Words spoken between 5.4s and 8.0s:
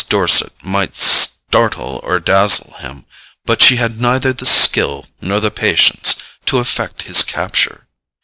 patience to effect his capture.